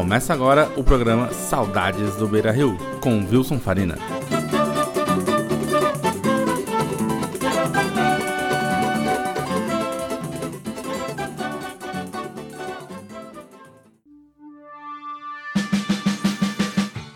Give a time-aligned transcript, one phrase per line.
[0.00, 3.98] Começa agora o programa Saudades do Beira Rio, com Wilson Farina.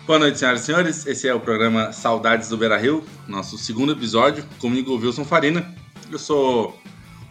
[0.05, 1.05] Boa noite, senhoras e senhores.
[1.07, 4.45] Esse é o programa Saudades do Beira Rio, nosso segundo episódio.
[4.59, 5.73] Comigo, Wilson Farina.
[6.11, 6.79] Eu sou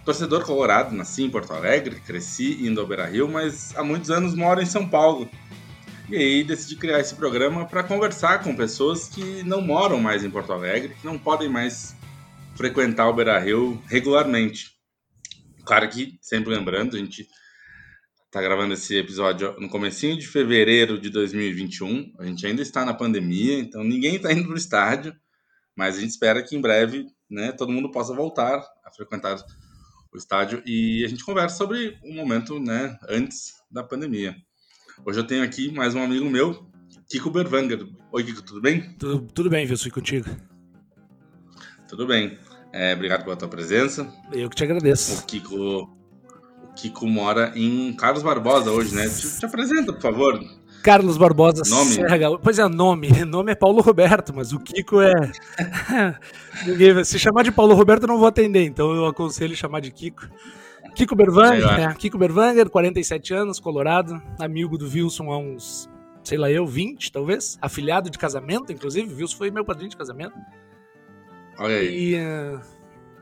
[0.04, 4.34] torcedor colorado, nasci em Porto Alegre, cresci indo ao Beira Rio, mas há muitos anos
[4.34, 5.28] moro em São Paulo.
[6.14, 10.30] E aí decidi criar esse programa para conversar com pessoas que não moram mais em
[10.30, 11.92] Porto Alegre, que não podem mais
[12.54, 14.78] frequentar o Beira Rio regularmente.
[15.64, 17.26] Claro que, sempre lembrando, a gente
[18.26, 22.14] está gravando esse episódio no comecinho de fevereiro de 2021.
[22.20, 25.12] A gente ainda está na pandemia, então ninguém está indo para o estádio,
[25.74, 29.36] mas a gente espera que em breve né, todo mundo possa voltar a frequentar
[30.12, 34.36] o estádio e a gente conversa sobre o momento, né, antes da pandemia.
[35.02, 36.66] Hoje eu tenho aqui mais um amigo meu,
[37.08, 37.86] Kiko Berwanger.
[38.12, 38.94] Oi, Kiko, tudo bem?
[38.98, 40.30] Tudo, tudo bem, Wilson, e contigo?
[41.88, 42.38] Tudo bem.
[42.72, 44.06] É, obrigado pela tua presença.
[44.32, 45.22] Eu que te agradeço.
[45.22, 49.08] O Kiko, o Kiko mora em Carlos Barbosa hoje, né?
[49.08, 50.40] Te, te apresenta, por favor.
[50.82, 51.92] Carlos Barbosa Nome?
[51.92, 53.08] Serra Pois é, nome.
[53.26, 55.12] Nome é Paulo Roberto, mas o Kiko é.
[57.04, 60.28] Se chamar de Paulo Roberto, eu não vou atender, então eu aconselho chamar de Kiko.
[60.94, 61.94] Kiko Berwanger, né?
[61.98, 65.90] Kiko Berwanger, 47 anos, Colorado, amigo do Wilson há uns,
[66.22, 69.12] sei lá eu, 20 talvez, afilhado de casamento, inclusive.
[69.12, 70.34] O Wilson foi meu padrinho de casamento.
[71.58, 72.14] Olha aí.
[72.14, 72.60] E, uh,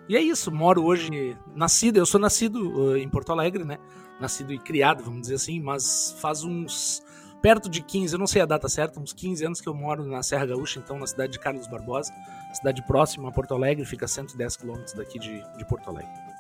[0.09, 3.79] e é isso, moro hoje, nascido, eu sou nascido uh, em Porto Alegre, né?
[4.21, 7.03] Nascido e criado, vamos dizer assim, mas faz uns
[7.41, 10.05] perto de 15, eu não sei a data certa, uns 15 anos que eu moro
[10.05, 12.13] na Serra Gaúcha, então na cidade de Carlos Barbosa,
[12.55, 16.32] cidade próxima a Porto Alegre, fica a 110 quilômetros daqui de, de Porto Alegre.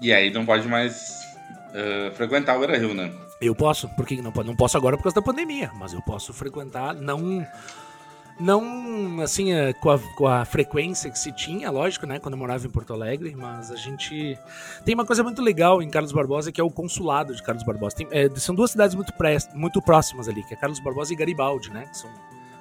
[0.00, 1.24] E aí não pode mais
[1.70, 3.12] uh, frequentar o Beira Rio, né?
[3.40, 6.94] Eu posso, porque não, não posso agora por causa da pandemia, mas eu posso frequentar,
[6.94, 7.46] não
[8.38, 12.66] não assim com a, com a, frequência que se tinha, lógico, né, quando eu morava
[12.66, 14.36] em Porto Alegre, mas a gente
[14.84, 17.96] tem uma coisa muito legal em Carlos Barbosa que é o consulado de Carlos Barbosa.
[17.96, 21.16] Tem, é, são duas cidades muito, pré, muito próximas ali, que é Carlos Barbosa e
[21.16, 22.10] Garibaldi, né, que são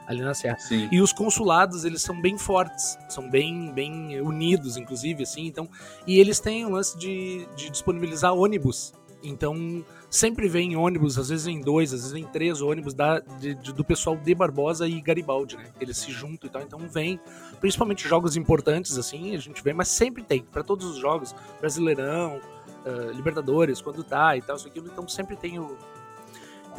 [0.08, 0.58] ali na Serra.
[0.59, 0.88] Sim.
[0.91, 5.68] E os consulados, eles são bem fortes, são bem bem unidos, inclusive, assim, então,
[6.06, 8.94] e eles têm o lance de, de disponibilizar ônibus.
[9.24, 13.56] Então, sempre vem ônibus, às vezes vem dois, às vezes vem três ônibus da, de,
[13.56, 15.72] de, do pessoal de Barbosa e Garibaldi, né?
[15.80, 17.20] Eles se juntam e tal, então vem,
[17.62, 22.41] principalmente jogos importantes, assim, a gente vê, mas sempre tem, para todos os jogos, Brasileirão,
[22.85, 25.78] uh, Libertadores, quando tá e tal, isso aquilo, então sempre tem o.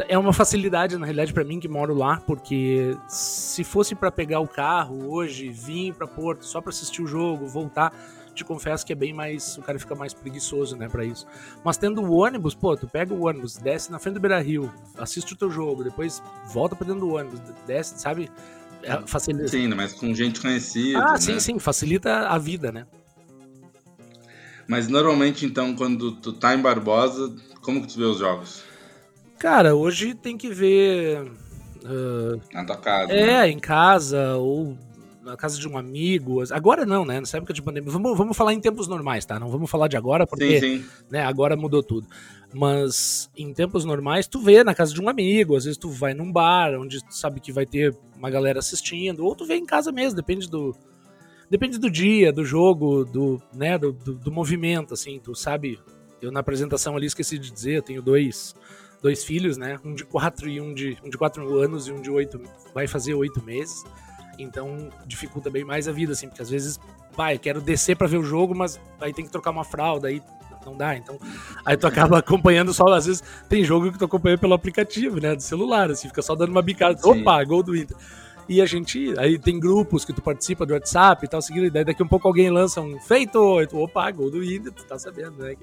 [0.09, 4.41] É uma facilidade, na realidade, para mim que moro lá, porque se fosse para pegar
[4.41, 7.93] o carro hoje, vir para Porto só para assistir o jogo, voltar
[8.35, 9.57] te confesso que é bem mais.
[9.57, 11.27] O cara fica mais preguiçoso, né, pra isso.
[11.65, 14.73] Mas tendo o ônibus, pô, tu pega o ônibus, desce na frente do Beira Rio,
[14.99, 16.23] assiste o teu jogo, depois
[16.53, 18.31] volta pra dentro do ônibus, desce, sabe?
[18.83, 19.49] É, facilita.
[19.49, 20.99] Sim, mas com gente conhecida.
[20.99, 21.21] Ah, né?
[21.21, 22.87] sim, sim, facilita a vida, né?
[24.67, 28.63] Mas normalmente, então, quando tu tá em Barbosa, como que tu vê os jogos?
[29.45, 31.21] Cara, hoje tem que ver.
[31.85, 33.13] Uh, Na tua casa.
[33.13, 33.51] É, né?
[33.51, 34.75] em casa, ou
[35.23, 36.43] na casa de um amigo.
[36.51, 37.21] Agora não, né?
[37.21, 37.93] Nessa época de pandemia.
[37.93, 39.39] Vamos, vamos falar em tempos normais, tá?
[39.39, 40.85] Não vamos falar de agora, porque sim, sim.
[41.11, 42.07] Né, agora mudou tudo.
[42.55, 46.15] Mas em tempos normais, tu vê na casa de um amigo, às vezes tu vai
[46.15, 49.67] num bar, onde tu sabe que vai ter uma galera assistindo, ou tu vê em
[49.67, 50.75] casa mesmo, depende do.
[51.51, 55.79] Depende do dia, do jogo, do, né, do, do, do movimento, assim, tu sabe.
[56.23, 58.55] Eu na apresentação ali esqueci de dizer, eu tenho dois,
[59.05, 59.79] dois filhos, né?
[59.85, 62.41] Um de quatro e um de, um de quatro anos e um de oito,
[62.73, 63.85] vai fazer oito meses.
[64.39, 66.81] Então dificulta bem mais a vida, assim, porque às vezes,
[67.15, 70.23] vai, quero descer para ver o jogo, mas aí tem que trocar uma fralda, aí
[70.65, 70.97] não dá.
[70.97, 71.19] Então,
[71.67, 75.37] aí tu acaba acompanhando só, às vezes tem jogo que tu acompanha pelo aplicativo, né,
[75.37, 77.21] do celular, assim, fica só dando uma bicada, Sim.
[77.21, 77.97] opa, gol do Inter.
[78.49, 81.71] E a gente, aí tem grupos que tu participa do WhatsApp e tal, seguindo, e
[81.71, 84.83] daí daqui um pouco alguém lança um feito, e tu, opa, gol do Inter, tu
[84.87, 85.57] tá sabendo, né?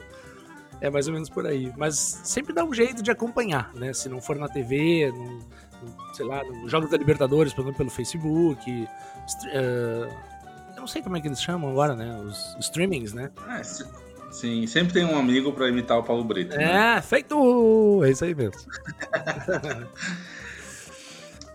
[0.82, 1.72] É mais ou menos por aí.
[1.78, 3.94] Mas sempre dá um jeito de acompanhar, né?
[3.94, 5.40] Se não for na TV, não,
[6.14, 8.70] sei lá, nos Jogos da Libertadores, por exemplo, pelo Facebook.
[8.72, 10.12] Uh,
[10.76, 12.20] eu não sei como é que eles chamam agora, né?
[12.26, 13.30] Os streamings, né?
[13.48, 13.62] É,
[14.32, 16.58] sim, sempre tem um amigo para imitar o Paulo Brito.
[16.58, 16.64] Né?
[16.64, 17.02] É, né?
[17.02, 18.04] feito!
[18.04, 18.60] É isso aí mesmo.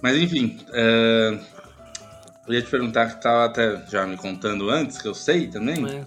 [0.00, 1.40] Mas enfim, uh,
[2.46, 5.84] eu ia te perguntar que estava até já me contando antes, que eu sei também.
[5.84, 6.06] É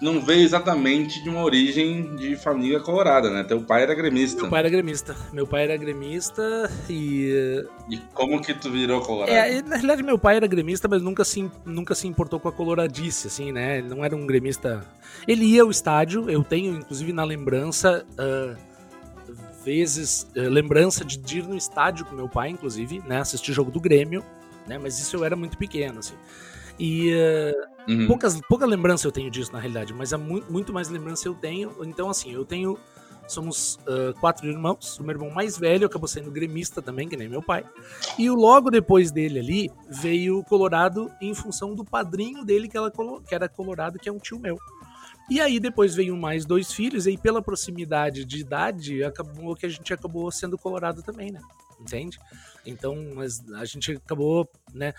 [0.00, 3.44] não veio exatamente de uma origem de família colorada, né?
[3.44, 4.42] Teu pai era gremista.
[4.42, 5.16] Meu pai era gremista.
[5.32, 7.64] Meu pai era gremista e.
[7.88, 9.32] E como que tu virou colorado?
[9.32, 12.52] É, na realidade, meu pai era gremista, mas nunca se, nunca se importou com a
[12.52, 13.78] coloradice, assim, né?
[13.78, 14.84] Ele não era um gremista.
[15.26, 18.04] Ele ia ao estádio, eu tenho, inclusive, na lembrança.
[18.12, 18.76] Uh,
[19.64, 23.18] vezes, eh, lembrança de, de ir no estádio com meu pai, inclusive, né?
[23.18, 24.24] Assistir jogo do Grêmio,
[24.64, 24.78] né?
[24.78, 26.14] Mas isso eu era muito pequeno, assim.
[26.78, 28.06] E uh, uhum.
[28.06, 31.34] poucas, pouca lembrança eu tenho disso, na realidade, mas é muito, muito mais lembrança eu
[31.34, 31.74] tenho.
[31.84, 32.78] Então, assim, eu tenho.
[33.28, 35.00] Somos uh, quatro irmãos.
[35.00, 37.64] O meu irmão mais velho acabou sendo gremista também, que nem meu pai.
[38.16, 42.92] E logo depois dele ali veio Colorado em função do padrinho dele, que, ela,
[43.26, 44.56] que era Colorado, que é um tio meu.
[45.28, 49.66] E aí depois veio mais dois filhos, e aí pela proximidade de idade, acabou que
[49.66, 51.40] a gente acabou sendo colorado também, né?
[51.80, 52.18] Entende?
[52.64, 54.94] Então, mas a gente acabou, né?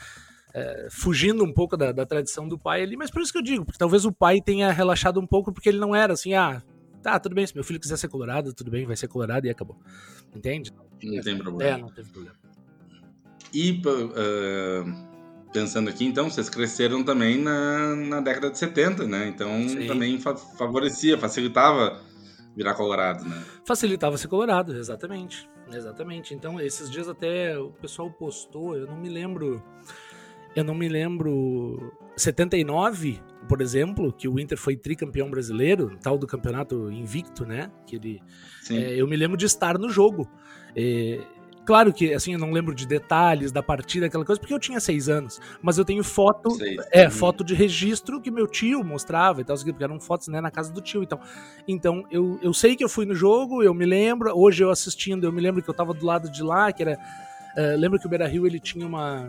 [0.53, 3.43] É, fugindo um pouco da, da, tradição do pai ali, mas por isso que eu
[3.43, 6.63] digo, porque talvez o pai tenha relaxado um pouco, porque ele não era assim, ah,
[7.03, 9.49] tá, tudo bem, se meu filho quiser ser colorado, tudo bem, vai ser colorado e
[9.49, 9.77] acabou.
[10.35, 10.73] Entende?
[11.03, 11.77] Não tem problema.
[11.77, 12.35] É, não teve problema.
[13.53, 19.27] E uh, pensando aqui, então, vocês cresceram também na, na década de 70, né?
[19.27, 19.87] Então Sim.
[19.87, 22.01] também fa favorecia, facilitava
[22.55, 23.43] virar colorado, né?
[23.65, 25.47] Facilitava ser colorado, exatamente.
[25.71, 26.33] Exatamente.
[26.33, 29.61] Então, esses dias até o pessoal postou, eu não me lembro.
[30.57, 31.93] Eu não me lembro.
[32.15, 37.71] 79, por exemplo, que o Inter foi tricampeão brasileiro, tal do campeonato invicto, né?
[37.85, 38.19] Que ele,
[38.71, 40.27] é, eu me lembro de estar no jogo.
[40.75, 41.19] É,
[41.63, 44.79] Claro que, assim, eu não lembro de detalhes da partida, aquela coisa, porque eu tinha
[44.79, 45.37] seis anos.
[45.61, 46.77] Mas eu tenho foto, seis.
[46.93, 50.49] é, foto de registro que meu tio mostrava e tal, porque eram fotos, né, na
[50.49, 51.03] casa do tio.
[51.03, 51.19] Então,
[51.67, 55.25] então eu, eu sei que eu fui no jogo, eu me lembro, hoje eu assistindo,
[55.25, 56.97] eu me lembro que eu tava do lado de lá, que era...
[57.57, 59.27] Uh, lembro que o Beira-Rio, ele tinha uma...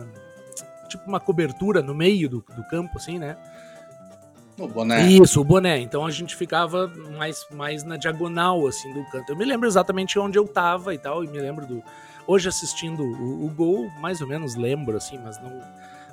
[0.89, 3.37] Tipo uma cobertura no meio do, do campo, assim, né?
[4.57, 5.07] O boné.
[5.07, 5.79] Isso, o boné.
[5.79, 9.31] Então a gente ficava mais, mais na diagonal, assim, do canto.
[9.31, 11.81] Eu me lembro exatamente onde eu tava e tal, e me lembro do
[12.29, 15.63] Hoje assistindo o, o gol, mais ou menos lembro, assim, mas não.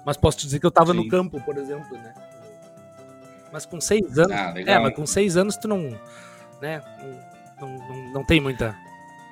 [0.03, 1.01] Mas posso te dizer que eu tava Sim.
[1.01, 2.15] no campo, por exemplo, né?
[3.53, 4.33] Mas com seis anos.
[4.33, 5.95] Ah, é, mas com seis anos tu não.
[6.63, 6.83] Né?
[7.61, 8.75] Não, não, não, não tem muita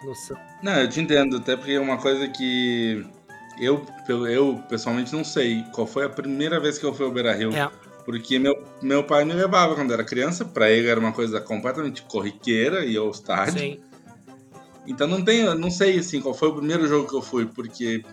[0.04, 0.36] noção.
[0.62, 3.06] Não, eu te entendo, até porque é uma coisa que
[3.58, 3.84] eu,
[4.28, 7.54] eu pessoalmente não sei qual foi a primeira vez que eu fui ao Beira Rio.
[7.54, 7.70] É.
[8.04, 12.02] Porque meu, meu pai me levava quando era criança, para ele era uma coisa completamente
[12.02, 13.58] corriqueira e ao estádio.
[13.58, 13.80] Sim.
[14.86, 18.04] Então não tenho, não sei assim qual foi o primeiro jogo que eu fui, porque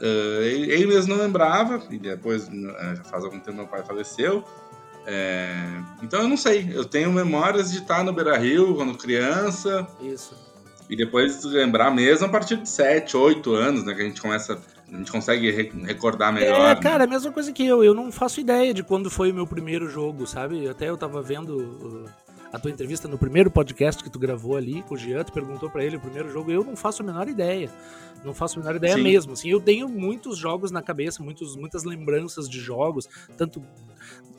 [0.00, 4.44] uh, ele, ele, mesmo não lembrava, e depois já faz algum tempo meu pai faleceu.
[5.06, 5.54] É,
[6.02, 9.86] então eu não sei, eu tenho memórias de estar no Beira Rio quando criança.
[10.00, 10.49] Isso.
[10.90, 13.94] E depois lembrar mesmo a partir de 7, 8 anos, né?
[13.94, 14.60] Que a gente começa.
[14.92, 16.76] A gente consegue recordar melhor.
[16.76, 17.04] É, cara, né?
[17.04, 17.84] a mesma coisa que eu.
[17.84, 20.68] Eu não faço ideia de quando foi o meu primeiro jogo, sabe?
[20.68, 22.10] Até eu tava vendo
[22.52, 25.70] a tua entrevista no primeiro podcast que tu gravou ali com o Jean, tu perguntou
[25.70, 27.70] para ele o primeiro jogo, eu não faço a menor ideia.
[28.24, 29.02] Não faço a menor ideia Sim.
[29.02, 29.32] mesmo.
[29.34, 33.62] Assim, eu tenho muitos jogos na cabeça, muitos, muitas lembranças de jogos, tanto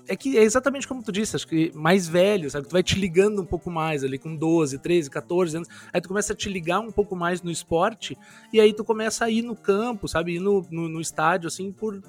[0.07, 2.67] é que é exatamente como tu disse, acho que mais velho, sabe?
[2.67, 6.07] Tu vai te ligando um pouco mais ali com 12, 13, 14 anos, aí tu
[6.07, 8.17] começa a te ligar um pouco mais no esporte,
[8.51, 10.35] e aí tu começa a ir no campo, sabe?
[10.35, 12.01] Ir no, no, no estádio, assim, por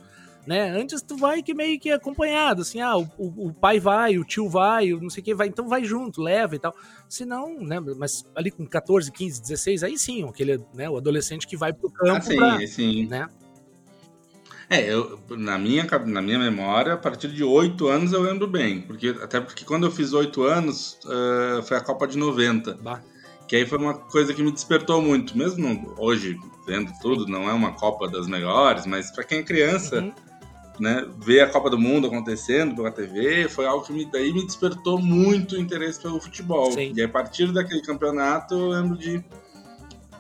[0.45, 0.71] né?
[0.71, 4.49] Antes tu vai que meio que acompanhado, assim, ah, o, o pai vai, o tio
[4.49, 6.75] vai, o não sei o que vai, então vai junto, leva e tal.
[7.09, 11.47] Se não, né, mas ali com 14, 15, 16, aí sim, aquele, né, o adolescente
[11.47, 13.07] que vai pro campo ah, sim, pra, sim.
[13.07, 13.29] né?
[14.69, 18.83] É, eu, na, minha, na minha memória, a partir de oito anos eu lembro bem.
[18.83, 22.75] Porque, até porque quando eu fiz oito anos, uh, foi a Copa de 90.
[22.83, 23.01] Bah.
[23.47, 25.37] Que aí foi uma coisa que me despertou muito.
[25.37, 30.01] Mesmo hoje, vendo tudo, não é uma Copa das melhores, mas para quem é criança,
[30.01, 30.13] uhum
[30.79, 34.45] né, ver a Copa do Mundo acontecendo pela TV foi algo que me, daí me
[34.45, 36.73] despertou muito interesse pelo futebol.
[36.73, 36.93] Sim.
[36.95, 39.23] E a partir daquele campeonato eu lembro de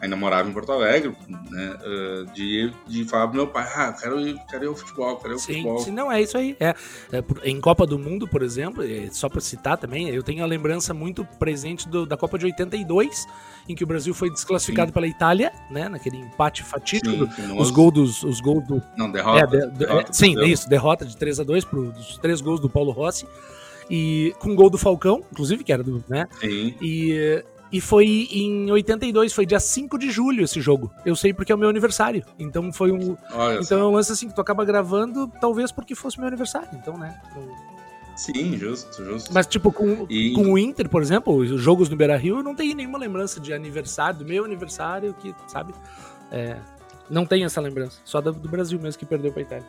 [0.03, 4.21] ainda morava em Porto Alegre, né, uh, de, de falar pro meu pai, ah, quero
[4.21, 5.79] ir, quero ir ao futebol, quero ir ao sim, futebol.
[5.79, 6.57] Sim, não, é isso aí.
[6.59, 6.75] É,
[7.13, 10.47] é em Copa do Mundo, por exemplo, é, só para citar também, eu tenho a
[10.47, 13.27] lembrança muito presente do, da Copa de 82,
[13.69, 14.93] em que o Brasil foi desclassificado sim.
[14.93, 19.39] pela Itália, né, naquele empate fatídico, sim, os gols dos os gols do Não, derrota.
[19.39, 22.41] É, de, de, derrota sim, é isso, derrota de 3 a 2 pro dos três
[22.41, 23.25] gols do Paulo Rossi
[23.89, 26.27] e com gol do Falcão, inclusive, que era do, né?
[26.41, 26.75] Sim.
[26.81, 30.93] E e foi em 82, foi dia 5 de julho esse jogo.
[31.07, 32.23] Eu sei porque é o meu aniversário.
[32.39, 33.17] Então foi um.
[33.33, 36.69] Olha então é um lance assim que tu acaba gravando, talvez porque fosse meu aniversário.
[36.75, 37.19] Então, né?
[38.15, 39.33] Sim, justo, justo.
[39.33, 40.35] Mas, tipo, com, e...
[40.35, 43.41] com o Inter, por exemplo, os jogos no Beira Rio, eu não tenho nenhuma lembrança
[43.41, 45.73] de aniversário, do meu aniversário, que, sabe?
[46.31, 46.59] É,
[47.09, 48.01] não tem essa lembrança.
[48.05, 49.67] Só do, do Brasil mesmo que perdeu pra Itália.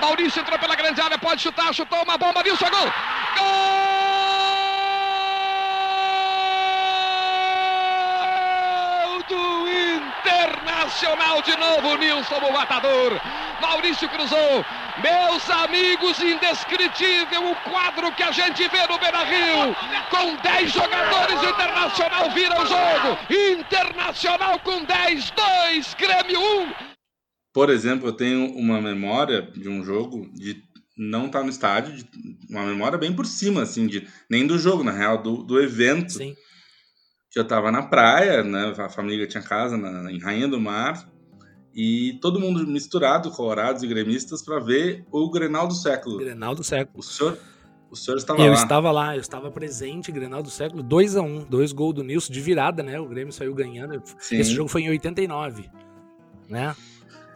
[0.00, 2.82] Maurício entrou pela grande área, pode chutar, chutou uma bomba, viu, chegou!
[2.82, 4.09] Gol!
[10.30, 13.20] Internacional de novo, Nilson o matador.
[13.60, 14.64] Maurício cruzou,
[15.02, 19.74] Meus amigos, indescritível o quadro que a gente vê no Beira-Rio.
[20.10, 23.18] Com 10 jogadores, o Internacional vira o jogo.
[23.58, 26.72] Internacional com 10, 2, Grêmio 1.
[27.52, 30.62] Por exemplo, eu tenho uma memória de um jogo de
[30.98, 32.04] não estar tá no estádio, de,
[32.50, 36.12] uma memória bem por cima, assim, de nem do jogo, na real, do, do evento.
[36.12, 36.36] Sim.
[37.30, 38.74] Que eu tava na praia, né?
[38.76, 41.08] A família tinha casa na, em Rainha do Mar
[41.74, 46.18] e todo mundo misturado, colorados e gremistas, para ver o Grenal do século.
[46.18, 46.98] Grenal do século.
[46.98, 47.38] O senhor,
[47.90, 48.50] o senhor estava eu lá?
[48.50, 51.94] Eu estava lá, eu estava presente, Grenal do século, 2 a 1 um, dois gols
[51.94, 52.98] do Nilson de virada, né?
[52.98, 54.02] O Grêmio saiu ganhando.
[54.18, 54.38] Sim.
[54.38, 55.70] Esse jogo foi em 89,
[56.48, 56.74] né?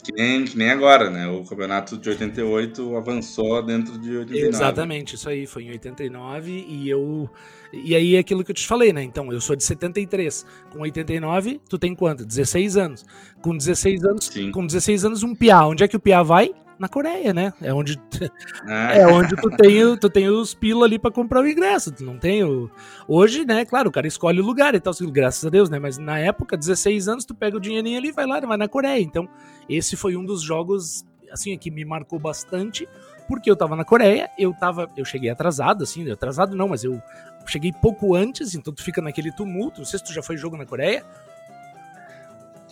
[0.04, 1.26] Que nem, que nem agora, né?
[1.26, 4.48] O campeonato de 88 avançou dentro de 89.
[4.48, 7.28] Exatamente, isso aí, foi em 89 e eu.
[7.72, 9.02] E aí é aquilo que eu te falei, né?
[9.02, 10.44] Então, eu sou de 73.
[10.70, 12.24] Com 89, tu tem quanto?
[12.26, 13.04] 16 anos.
[13.40, 14.50] Com 16 anos, Sim.
[14.50, 15.66] com 16 anos, um Piá.
[15.66, 16.52] Onde é que o Piá vai?
[16.78, 17.52] Na Coreia, né?
[17.60, 18.00] É onde
[18.66, 18.92] ah.
[18.94, 21.92] é onde tu tem, tu tem os pila ali para comprar o ingresso.
[21.92, 22.70] Tu não tem o
[23.06, 25.78] Hoje, né, claro, o cara escolhe o lugar e tal, assim, graças a Deus, né?
[25.78, 28.68] Mas na época, 16 anos, tu pega o dinheirinho ali e vai lá, vai na
[28.68, 29.00] Coreia.
[29.00, 29.28] Então,
[29.68, 32.88] esse foi um dos jogos assim que me marcou bastante,
[33.26, 37.02] porque eu tava na Coreia, eu tava, eu cheguei atrasado assim, atrasado não, mas eu
[37.46, 39.80] cheguei pouco antes, então tu fica naquele tumulto.
[39.80, 41.04] Não sei se tu já foi jogo na Coreia.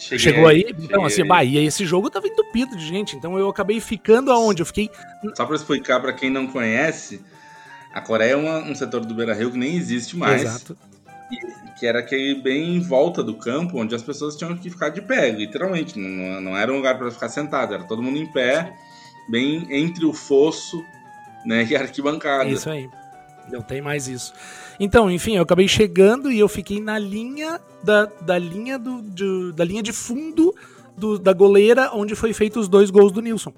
[0.02, 0.66] Cheguei, Chegou aí?
[0.78, 4.60] Então, assim, bah, e esse jogo tava entupido de gente, então eu acabei ficando aonde?
[4.60, 4.90] Eu fiquei.
[5.34, 7.24] Só pra explicar para quem não conhece,
[7.92, 10.42] a Coreia é uma, um setor do Beira Rio que nem existe mais.
[10.42, 10.76] Exato.
[11.30, 14.88] E, que era aquele bem em volta do campo, onde as pessoas tinham que ficar
[14.88, 15.98] de pé, literalmente.
[15.98, 18.72] Não, não era um lugar para ficar sentado, era todo mundo em pé,
[19.28, 20.84] bem entre o fosso
[21.44, 22.48] né, e a arquibancada.
[22.48, 22.88] Isso aí.
[23.50, 24.32] Não tem mais isso.
[24.84, 29.52] Então, enfim, eu acabei chegando e eu fiquei na linha da, da linha do, de,
[29.52, 30.52] da linha de fundo
[30.98, 33.54] do, da goleira onde foi feito os dois gols do Nilson.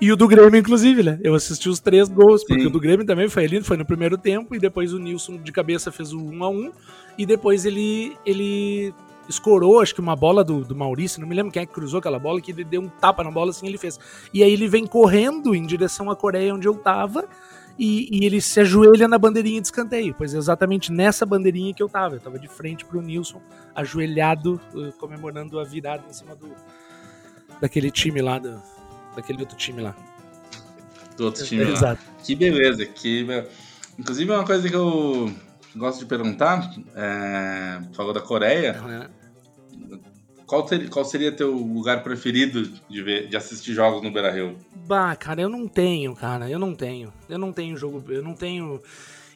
[0.00, 1.18] E o do Grêmio, inclusive, né?
[1.20, 2.68] Eu assisti os três gols, porque Sim.
[2.68, 5.50] o do Grêmio também foi lindo, foi no primeiro tempo, e depois o Nilson de
[5.50, 6.72] cabeça fez o 1 a 1
[7.18, 8.94] e depois ele, ele
[9.28, 11.98] escorou, acho que uma bola do, do Maurício, não me lembro quem é que cruzou
[11.98, 13.98] aquela bola, que ele deu um tapa na bola assim, ele fez.
[14.32, 17.28] E aí ele vem correndo em direção à Coreia, onde eu tava,
[17.78, 20.14] e, e, ele se ajoelha na bandeirinha de escanteio.
[20.16, 22.16] Pois é exatamente nessa bandeirinha que eu tava.
[22.16, 23.40] Eu tava de frente pro Nilson,
[23.74, 26.50] ajoelhado, uh, comemorando a virada em cima do
[27.60, 28.60] daquele time lá, do,
[29.14, 29.94] daquele outro time lá.
[31.16, 31.72] Do outro time é, lá.
[31.72, 32.02] Exato.
[32.24, 32.84] Que beleza.
[32.86, 33.26] Que...
[33.98, 35.32] Inclusive, uma coisa que eu
[35.76, 37.80] gosto de perguntar, é...
[37.94, 38.80] falou da Coreia.
[38.82, 39.21] Uhum
[40.46, 44.56] qual, ter, qual seria teu lugar preferido de, ver, de assistir jogos no Beira Rio?
[44.86, 46.48] Bah, cara, eu não tenho, cara.
[46.50, 47.12] Eu não tenho.
[47.28, 48.04] Eu não tenho jogo.
[48.08, 48.80] Eu não tenho.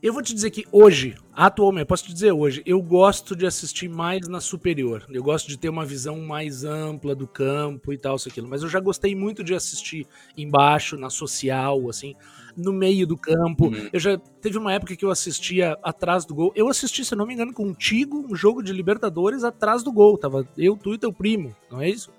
[0.02, 3.88] Eu vou te dizer que hoje, atualmente, posso te dizer hoje, eu gosto de assistir
[3.88, 5.04] mais na superior.
[5.08, 8.46] Eu gosto de ter uma visão mais ampla do campo e tal, isso aquilo.
[8.46, 12.14] Mas eu já gostei muito de assistir embaixo, na social, assim
[12.56, 13.66] no meio do campo.
[13.66, 13.88] Uhum.
[13.92, 16.52] Eu já teve uma época que eu assistia atrás do gol.
[16.54, 20.16] Eu assisti, se não me engano, contigo um jogo de Libertadores atrás do gol.
[20.16, 22.10] Tava eu, tu e teu primo, não é isso?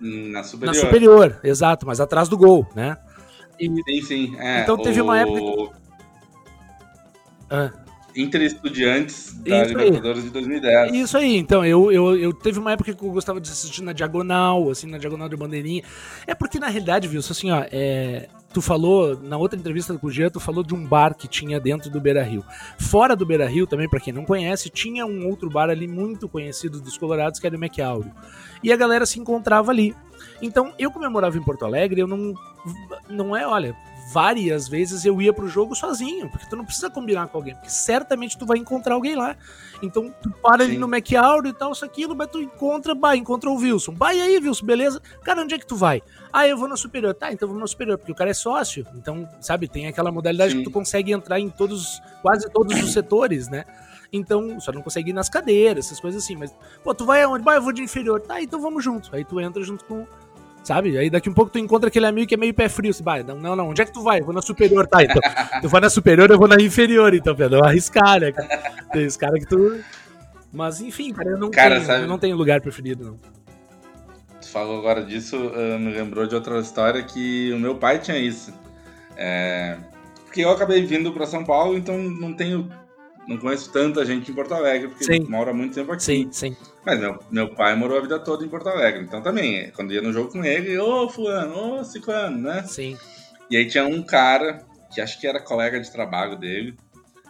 [0.00, 0.74] Na superior.
[0.74, 2.96] Na superior, exato, mas atrás do gol, né?
[3.58, 4.36] E, sim, sim.
[4.38, 5.04] É, então teve o...
[5.04, 5.40] uma época.
[5.40, 5.70] Que...
[7.50, 7.87] Ah.
[8.18, 10.24] Inter Estudiantes da Isso Libertadores aí.
[10.24, 10.92] de 2010.
[10.94, 13.92] Isso aí, então, eu, eu, eu teve uma época que eu gostava de assistir na
[13.92, 15.82] diagonal, assim, na diagonal de bandeirinha.
[16.26, 20.10] É porque, na realidade, viu, assim, ó, é, tu falou, na outra entrevista com o
[20.10, 22.44] Jean, tu falou de um bar que tinha dentro do Beira Rio.
[22.78, 26.28] Fora do Beira Rio, também, para quem não conhece, tinha um outro bar ali muito
[26.28, 28.10] conhecido dos Colorados, que era o McAulio.
[28.62, 29.94] E a galera se encontrava ali.
[30.42, 32.34] Então, eu comemorava em Porto Alegre, eu não.
[33.08, 33.74] Não é, olha,
[34.12, 37.70] várias vezes eu ia pro jogo sozinho, porque tu não precisa combinar com alguém, porque
[37.70, 39.36] certamente tu vai encontrar alguém lá.
[39.82, 40.70] Então tu para Sim.
[40.70, 43.92] ali no McAulio e tal, isso aquilo, mas tu encontra, bah, encontra o Wilson.
[43.92, 45.02] Bah, e aí, Wilson, beleza?
[45.22, 46.02] Cara, onde é que tu vai?
[46.32, 47.14] Ah, eu vou na superior.
[47.14, 48.86] Tá, então vamos na superior, porque o cara é sócio.
[48.94, 50.58] Então, sabe, tem aquela modalidade Sim.
[50.58, 53.64] que tu consegue entrar em todos, quase todos os setores, né?
[54.12, 56.34] Então, só não consegue ir nas cadeiras, essas coisas assim.
[56.34, 57.44] Mas, pô, tu vai aonde?
[57.44, 58.20] Bah, eu vou de inferior.
[58.20, 59.14] Tá, então vamos junto.
[59.14, 60.06] Aí tu entra junto com,
[60.68, 60.98] Sabe?
[60.98, 62.92] Aí daqui um pouco tu encontra aquele amigo que é meio pé frio.
[62.92, 64.20] Você vai, não, não, onde é que tu vai?
[64.20, 65.02] Eu vou na superior, tá?
[65.02, 65.16] Então,
[65.62, 67.64] tu vai na superior, eu vou na inferior, então, Pedro.
[67.64, 68.32] Arriscar, né?
[68.92, 69.80] Tem os caras que tu.
[70.52, 72.02] Mas enfim, cara, eu não, cara, tenho, sabe...
[72.02, 73.18] eu não tenho lugar preferido, não.
[74.42, 78.18] Tu falou agora disso, uh, me lembrou de outra história que o meu pai tinha
[78.18, 78.52] isso.
[79.16, 79.78] É...
[80.26, 82.70] Porque eu acabei vindo para São Paulo, então não tenho
[83.28, 85.20] não conheço tanta gente em Porto Alegre, porque sim.
[85.28, 86.02] mora muito tempo aqui.
[86.02, 86.56] Sim, sim.
[86.84, 89.04] Mas meu, meu pai morou a vida toda em Porto Alegre.
[89.04, 92.62] Então também, quando ia no jogo com ele, ô fulano, ô ciclano, né?
[92.62, 92.96] Sim.
[93.50, 96.74] E aí tinha um cara, que acho que era colega de trabalho dele.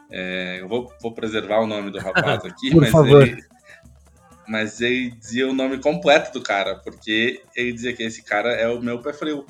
[0.08, 3.22] É, eu vou, vou preservar o nome do rapaz aqui, Por mas favor.
[3.22, 3.44] ele.
[4.46, 8.68] Mas ele dizia o nome completo do cara, porque ele dizia que esse cara é
[8.68, 9.44] o meu pé frio.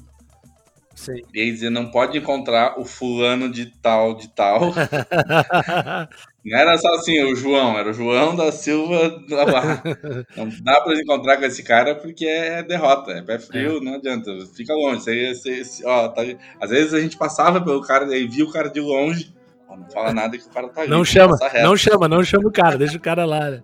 [0.94, 1.22] Sim.
[1.32, 4.72] E aí dizia, não pode encontrar o fulano de tal, de tal.
[6.44, 9.82] não era só assim, o João, era o João da Silva da Barra.
[10.36, 13.80] Não dá pra encontrar com esse cara porque é derrota, é pé frio, é.
[13.80, 15.00] não adianta, fica longe.
[15.00, 16.22] Você, você, ó, tá,
[16.60, 19.34] às vezes a gente passava pelo cara e via o cara de longe,
[19.68, 22.52] ó, não fala nada que o cara tá Não chama, não chama, não chama o
[22.52, 23.50] cara, deixa o cara lá.
[23.50, 23.62] Né?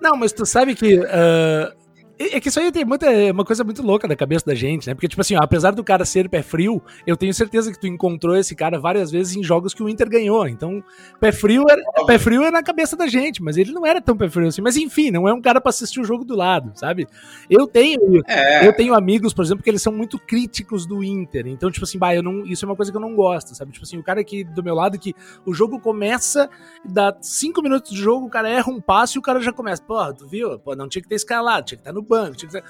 [0.00, 0.98] Não, mas tu sabe que...
[0.98, 1.75] Uh
[2.18, 4.86] é que isso aí tem muita, é uma coisa muito louca na cabeça da gente,
[4.86, 4.94] né?
[4.94, 7.86] Porque, tipo assim, ó, apesar do cara ser pé frio, eu tenho certeza que tu
[7.86, 10.48] encontrou esse cara várias vezes em jogos que o Inter ganhou.
[10.48, 10.82] Então,
[11.20, 14.16] pé frio é, pé frio é na cabeça da gente, mas ele não era tão
[14.16, 14.62] pé frio assim.
[14.62, 17.06] Mas enfim, não é um cara pra assistir o jogo do lado, sabe?
[17.50, 18.66] Eu tenho, é.
[18.66, 21.46] eu tenho amigos, por exemplo, que eles são muito críticos do Inter.
[21.46, 23.72] Então, tipo assim, bah, eu não, isso é uma coisa que eu não gosto, sabe?
[23.72, 26.48] Tipo assim, o cara aqui do meu lado que o jogo começa,
[26.82, 29.82] dá cinco minutos de jogo, o cara erra um passo e o cara já começa.
[29.82, 30.58] Porra, tu viu?
[30.58, 32.36] Pô, não tinha que ter escalado, tinha que estar no banco.
[32.36, 32.64] Tinha que ter...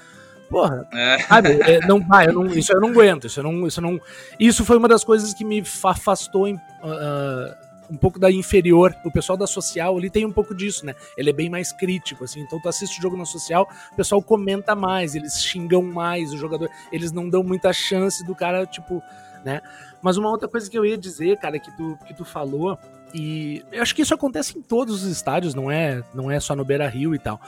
[0.49, 1.19] Porra, é.
[1.19, 1.49] sabe?
[1.61, 3.27] É, não, ah, eu não, isso eu não aguento.
[3.27, 4.01] Isso, eu não, isso, eu não,
[4.39, 7.55] isso foi uma das coisas que me afastou em, uh,
[7.89, 8.95] um pouco da inferior.
[9.03, 10.95] O pessoal da social ele tem um pouco disso, né?
[11.17, 12.41] Ele é bem mais crítico, assim.
[12.41, 16.37] Então tu assiste o jogo na social, o pessoal comenta mais, eles xingam mais o
[16.37, 19.03] jogador, eles não dão muita chance do cara, tipo,
[19.43, 19.61] né?
[20.01, 22.77] Mas uma outra coisa que eu ia dizer, cara, que tu, que tu falou,
[23.13, 26.55] e eu acho que isso acontece em todos os estádios, não é, não é só
[26.55, 27.41] no Beira Rio e tal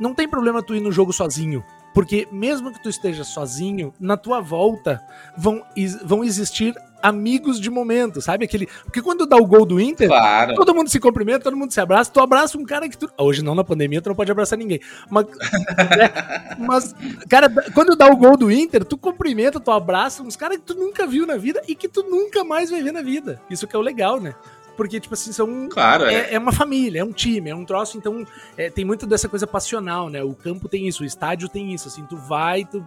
[0.00, 1.64] não tem problema tu ir no jogo sozinho.
[1.92, 5.02] Porque mesmo que tu esteja sozinho, na tua volta
[5.36, 5.62] vão,
[6.04, 8.44] vão existir amigos de momento, sabe?
[8.44, 8.66] Aquele.
[8.84, 10.54] Porque quando dá o gol do Inter, claro.
[10.54, 13.10] todo mundo se cumprimenta, todo mundo se abraça, tu abraça um cara que tu.
[13.18, 14.80] Hoje não, na pandemia, tu não pode abraçar ninguém.
[15.08, 15.26] Mas,
[15.98, 16.94] é, mas
[17.28, 20.74] cara, quando dá o gol do Inter, tu cumprimenta, tu abraça uns caras que tu
[20.74, 23.40] nunca viu na vida e que tu nunca mais vai ver na vida.
[23.50, 24.34] Isso que é o legal, né?
[24.80, 25.68] Porque, tipo assim, são.
[25.68, 26.34] Claro, é, é.
[26.36, 29.46] é uma família, é um time, é um troço, então é, tem muito dessa coisa
[29.46, 30.24] passional, né?
[30.24, 32.82] O campo tem isso, o estádio tem isso, assim, tu vai, tu,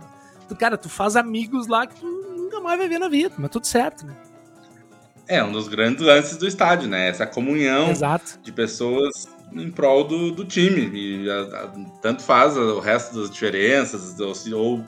[0.49, 0.55] tu.
[0.55, 3.67] Cara, tu faz amigos lá que tu nunca mais vai ver na vida, mas tudo
[3.67, 4.17] certo, né?
[5.27, 7.09] É, um dos grandes lances do estádio, né?
[7.09, 8.39] Essa comunhão Exato.
[8.41, 10.89] de pessoas em prol do, do time.
[10.95, 11.67] E a, a,
[12.01, 14.85] tanto faz o resto das diferenças, ou, ou,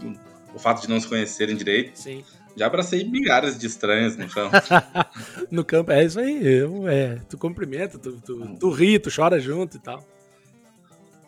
[0.56, 2.00] o fato de não se conhecerem direito.
[2.00, 2.24] Sim.
[2.56, 4.56] Já abracei milhares de estranhos no campo.
[5.52, 6.42] no campo, é isso aí.
[6.88, 10.04] É, tu cumprimenta, tu, tu, tu ri, tu chora junto e tal.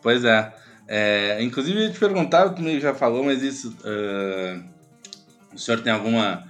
[0.02, 0.52] Pois é.
[0.86, 3.76] é inclusive, eu ia te perguntar, tu meio já falou, mas isso.
[3.84, 4.62] Uh,
[5.54, 6.48] o senhor tem alguma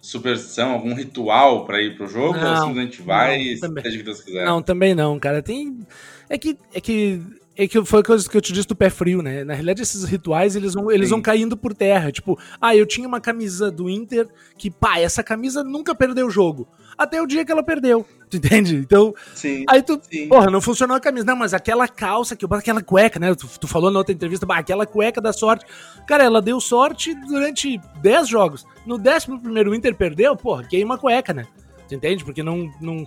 [0.00, 2.38] superstição, algum ritual para ir pro jogo?
[2.38, 4.44] Não, ou simplesmente vai não, e seja o que Deus quiser?
[4.44, 5.42] Não, também não, cara.
[5.42, 5.86] Tem.
[6.28, 7.20] É que, é que
[7.64, 9.44] é que foi coisa que eu te disse do pé frio, né?
[9.44, 12.10] Na realidade, esses rituais, eles vão, eles vão caindo por terra.
[12.10, 16.30] Tipo, ah, eu tinha uma camisa do Inter que, pá, essa camisa nunca perdeu o
[16.30, 16.66] jogo.
[16.96, 18.06] Até o dia que ela perdeu.
[18.30, 18.76] Tu entende?
[18.76, 20.28] Então, sim, aí tu, sim.
[20.28, 21.26] porra, não funcionou a camisa.
[21.26, 23.34] Não, mas aquela calça que eu aquela cueca, né?
[23.34, 25.66] Tu, tu falou na outra entrevista, bah, aquela cueca da sorte.
[26.06, 28.64] Cara, ela deu sorte durante 10 jogos.
[28.86, 31.44] No décimo primeiro Inter perdeu, porra, queima a cueca, né?
[31.88, 32.24] Tu entende?
[32.24, 33.04] Porque não, não,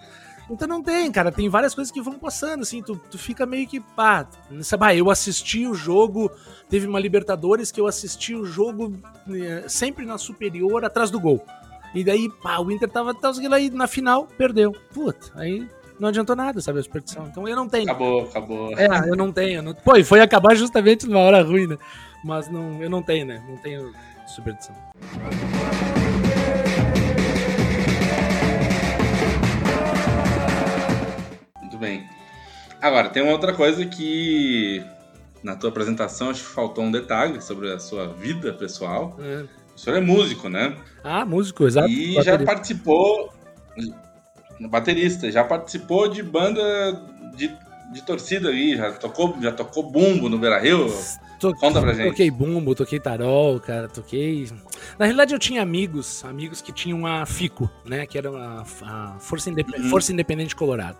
[0.49, 1.32] então não tem, cara.
[1.32, 2.82] Tem várias coisas que vão passando, assim.
[2.82, 3.79] Tu, tu fica meio que.
[3.79, 4.27] Pá,
[4.62, 6.32] sabe, ah, eu assisti o jogo.
[6.69, 8.93] Teve uma Libertadores que eu assisti o jogo
[9.29, 11.43] eh, sempre na superior, atrás do gol.
[11.93, 14.75] E daí, pá, o Inter tava, tava aí na final, perdeu.
[14.93, 15.67] Puta, aí
[15.99, 17.27] não adiantou nada, sabe, a superstição.
[17.27, 17.84] Então eu não tenho.
[17.84, 18.77] Acabou, acabou.
[18.77, 19.62] É, eu não tenho.
[19.62, 19.73] Não...
[19.73, 21.77] Pô, e foi acabar justamente numa hora ruim, né?
[22.23, 23.43] Mas não, eu não tenho, né?
[23.47, 23.93] Não tenho
[24.25, 24.75] superstição.
[31.84, 32.08] Bem.
[32.82, 34.84] Agora, tem uma outra coisa que
[35.43, 39.17] na tua apresentação acho que faltou um detalhe sobre a sua vida pessoal.
[39.19, 39.43] É.
[39.76, 40.78] O senhor é músico, né?
[41.04, 41.89] Ah, músico, exato.
[41.89, 42.24] E baterista.
[42.24, 43.34] já participou.
[44.62, 46.62] Baterista, já participou de banda
[47.36, 47.52] de,
[47.91, 50.88] de torcida aí, já tocou, já tocou bumbo no Beira Rio?
[51.39, 52.10] To Conta pra gente.
[52.10, 54.50] Toquei bumbo, toquei tarol, cara, toquei.
[54.98, 58.06] Na realidade, eu tinha amigos, amigos que tinham a FICO, né?
[58.06, 59.89] Que era a, a Força, uhum.
[59.89, 60.98] Força Independente Colorado.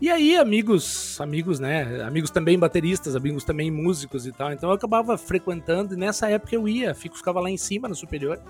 [0.00, 2.02] E aí, amigos, amigos, né?
[2.02, 4.52] Amigos também bateristas, amigos também músicos e tal.
[4.52, 7.94] Então eu acabava frequentando e nessa época eu ia, fico, ficava lá em cima no
[7.94, 8.40] superior.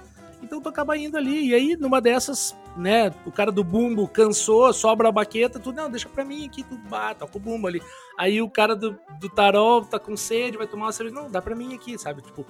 [0.42, 1.48] Então tu acaba indo ali.
[1.48, 5.90] E aí, numa dessas, né, o cara do bumbo cansou, sobra a baqueta, tu, não,
[5.90, 7.82] deixa pra mim aqui, tu bata, com o bumbo ali.
[8.18, 11.40] Aí o cara do, do tarol tá com sede, vai tomar uma cerveja, não, dá
[11.40, 12.22] pra mim aqui, sabe?
[12.22, 12.46] Tipo.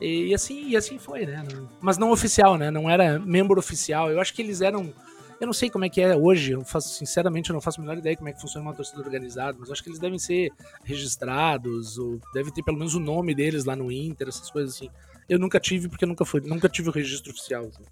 [0.00, 1.44] E assim, e assim foi, né?
[1.78, 2.70] Mas não oficial, né?
[2.70, 4.10] Não era membro oficial.
[4.10, 4.94] Eu acho que eles eram
[5.40, 7.82] eu não sei como é que é hoje, eu faço, sinceramente, eu não faço a
[7.82, 10.52] menor ideia como é que funciona uma torcida organizada, mas acho que eles devem ser
[10.84, 14.90] registrados, ou deve ter pelo menos o nome deles lá no Inter, essas coisas assim.
[15.28, 17.68] Eu nunca tive, porque nunca fui, nunca tive o registro oficial.
[17.68, 17.84] Assim.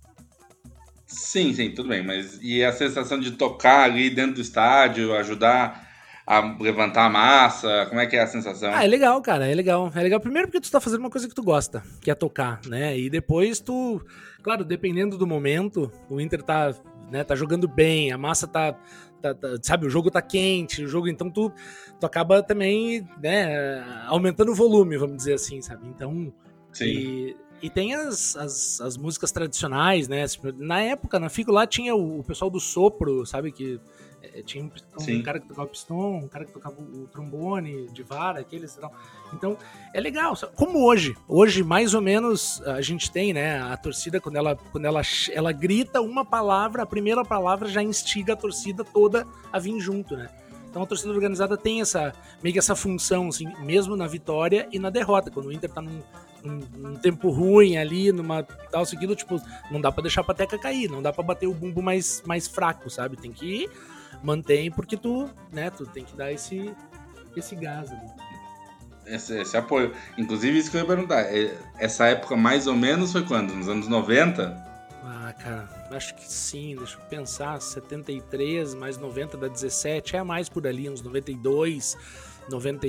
[1.06, 5.88] Sim, sim, tudo bem, mas e a sensação de tocar ali dentro do estádio, ajudar
[6.28, 7.86] a levantar a massa?
[7.88, 8.70] Como é que é a sensação?
[8.74, 9.90] Ah, é legal, cara, é legal.
[9.94, 12.60] É legal primeiro porque tu tá fazendo uma coisa que tu gosta, que é tocar,
[12.66, 12.98] né?
[12.98, 14.04] E depois tu,
[14.42, 16.74] claro, dependendo do momento, o Inter tá,
[17.10, 18.72] né, tá jogando bem, a massa tá,
[19.20, 21.52] tá, tá sabe, o jogo tá quente, o jogo, então tu,
[21.98, 25.86] tu acaba também, né, aumentando o volume, vamos dizer assim, sabe?
[25.88, 26.32] Então,
[26.72, 26.84] Sim.
[26.84, 30.24] E, e tem as, as, as, músicas tradicionais, né?
[30.56, 33.50] Na época, na Figo lá tinha o, o pessoal do sopro, sabe?
[33.50, 33.80] Que
[34.22, 38.02] é, tinha um, um, cara que tocava pistão, um cara que tocava o trombone de
[38.02, 38.92] vara, aqueles e tal.
[39.32, 39.56] Então,
[39.92, 40.34] é legal.
[40.54, 41.16] Como hoje.
[41.26, 43.60] Hoje, mais ou menos, a gente tem, né?
[43.60, 48.32] A torcida, quando ela, quando ela, ela grita uma palavra, a primeira palavra já instiga
[48.32, 50.28] a torcida toda a vir junto, né?
[50.70, 54.78] Então a torcida organizada tem essa meio que essa função, assim, mesmo na vitória e
[54.78, 55.30] na derrota.
[55.30, 56.02] Quando o Inter tá num,
[56.42, 60.58] num, num tempo ruim ali, numa tal seguido, tipo, não dá para deixar a pateca
[60.58, 63.16] cair, não dá para bater o bumbo mais, mais fraco, sabe?
[63.16, 63.68] Tem que
[64.22, 66.74] mantém porque tu, né, tu tem que dar esse,
[67.36, 68.10] esse gás ali.
[69.06, 69.94] Esse, esse apoio.
[70.18, 71.22] Inclusive, isso que eu ia perguntar.
[71.22, 73.54] É, essa época mais ou menos foi quando?
[73.54, 74.68] Nos anos 90?
[75.02, 77.60] Ah, cara, acho que sim, deixa eu pensar.
[77.60, 81.96] 73 mais 90 dá 17, é mais por ali, uns 92,
[82.50, 82.86] 90,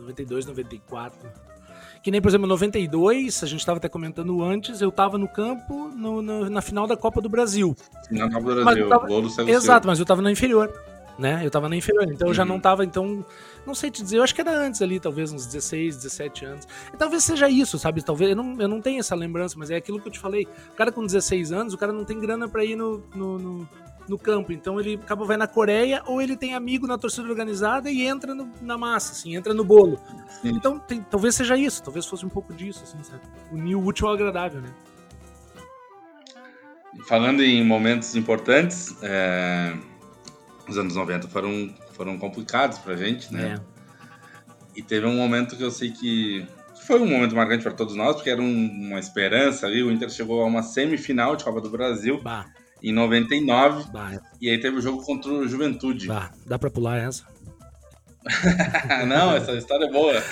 [0.00, 1.49] 92, 94.
[2.02, 5.28] Que nem, por exemplo, em 92, a gente estava até comentando antes, eu estava no
[5.28, 7.76] campo no, no, na final da Copa do Brasil.
[8.10, 10.72] Na Copa do Brasil, tava, gol do Exato, mas eu estava na inferior.
[11.18, 11.40] Né?
[11.42, 12.30] Eu estava na inferior, então uhum.
[12.30, 13.22] eu já não estava, então,
[13.66, 16.68] não sei te dizer, eu acho que era antes ali, talvez uns 16, 17 anos.
[16.94, 18.02] E talvez seja isso, sabe?
[18.02, 20.48] Talvez, eu não, eu não tenho essa lembrança, mas é aquilo que eu te falei.
[20.72, 23.68] O cara com 16 anos, o cara não tem grana para ir no, no, no
[24.08, 24.52] no campo.
[24.52, 28.34] Então ele acaba vai na Coreia ou ele tem amigo na torcida organizada e entra
[28.34, 29.98] no, na massa, assim, entra no bolo.
[30.42, 30.50] Sim.
[30.50, 33.22] Então tem, talvez seja isso, talvez fosse um pouco disso, assim, sabe?
[33.52, 34.72] Unir o útil ao agradável, né?
[37.06, 39.74] Falando em momentos importantes, é...
[40.68, 43.54] os anos 90 foram, foram complicados pra gente, né?
[43.54, 43.80] É.
[44.76, 46.46] E teve um momento que eu sei que
[46.86, 49.82] foi um momento marcante para todos nós, porque era um, uma esperança ali.
[49.82, 52.20] O Inter chegou a uma semifinal de Copa do Brasil.
[52.22, 52.46] Bah
[52.82, 53.90] em 99.
[53.90, 54.20] Bah.
[54.40, 56.06] E aí teve o jogo contra o Juventude.
[56.06, 57.24] Bah, dá pra pular essa?
[59.08, 60.22] Não, essa história é boa.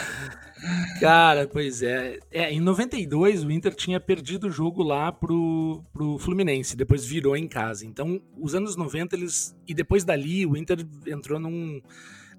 [1.01, 2.19] Cara, pois é.
[2.31, 2.53] é.
[2.53, 7.47] Em 92, o Inter tinha perdido o jogo lá pro, pro Fluminense, depois virou em
[7.47, 7.87] casa.
[7.87, 9.57] Então, os anos 90, eles.
[9.67, 11.81] E depois dali, o Inter entrou num.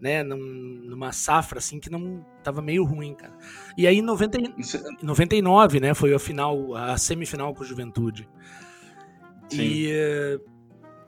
[0.02, 3.34] Né, num, numa safra assim que não tava meio ruim, cara.
[3.78, 4.38] E aí em 90,
[5.04, 8.26] 99, né, foi a final, a semifinal com o Juventude.
[9.50, 9.62] Sim.
[9.62, 10.40] E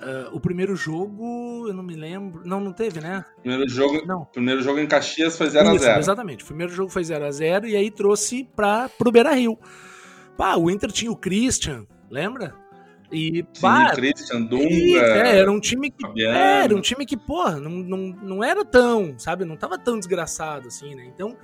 [0.02, 2.42] uh, o primeiro jogo, eu não me lembro.
[2.46, 3.24] Não, não teve, né?
[3.42, 4.26] Primeiro jogo, não.
[4.26, 6.00] Primeiro jogo em Caxias foi 0x0.
[6.00, 6.44] Exatamente.
[6.44, 9.58] O primeiro jogo foi 0x0 e aí trouxe para pro Beira Rio.
[10.38, 12.56] Pá, o Inter tinha o Christian, lembra?
[13.12, 14.66] E, Sim, pá, Christian, Dunga.
[14.66, 16.24] É, era um time que.
[16.24, 19.44] É, era um time que, porra, não, não, não era tão, sabe?
[19.44, 21.06] Não tava tão desgraçado assim, né?
[21.06, 21.36] Então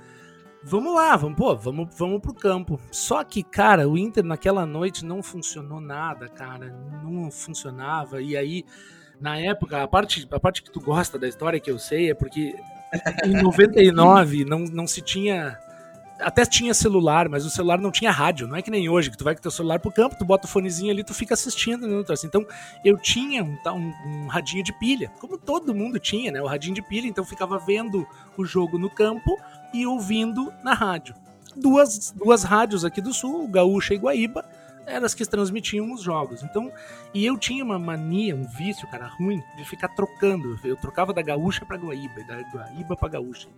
[0.62, 2.80] Vamos lá, vamos, pô, vamos, vamos pro campo.
[2.90, 6.74] Só que, cara, o Inter naquela noite não funcionou nada, cara.
[7.02, 8.20] Não funcionava.
[8.20, 8.64] E aí,
[9.20, 12.14] na época, a parte, a parte que tu gosta da história que eu sei é
[12.14, 12.54] porque
[13.24, 15.58] em 99 não, não se tinha.
[16.20, 18.48] Até tinha celular, mas o celular não tinha rádio.
[18.48, 20.46] Não é que nem hoje, que tu vai com teu celular pro campo, tu bota
[20.46, 21.86] o fonezinho ali, tu fica assistindo.
[21.86, 22.04] Né?
[22.24, 22.44] Então,
[22.84, 26.42] eu tinha um, um, um radinho de pilha, como todo mundo tinha, né?
[26.42, 29.38] O radinho de pilha, então ficava vendo o jogo no campo
[29.72, 31.14] e ouvindo na rádio.
[31.54, 34.44] Duas, duas rádios aqui do sul, Gaúcha e Guaíba,
[34.86, 36.42] eram as que transmitiam os jogos.
[36.42, 36.72] Então,
[37.12, 40.58] e eu tinha uma mania, um vício, cara, ruim, de ficar trocando.
[40.64, 43.48] Eu trocava da Gaúcha para Guaíba, da Guaíba para Gaúcha.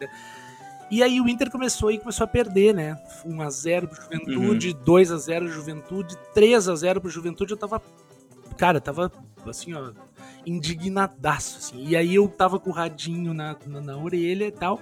[0.90, 3.00] E aí o Inter começou e começou a perder, né?
[3.24, 4.84] 1x0 pro Juventude, uhum.
[4.84, 7.52] 2x0 Juventude, 3x0 pro Juventude.
[7.52, 7.80] Eu tava.
[8.56, 9.12] Cara, eu tava
[9.46, 9.92] assim, ó,
[10.44, 11.86] indignadaço, assim.
[11.86, 14.80] E aí eu tava com o radinho na, na, na orelha e tal.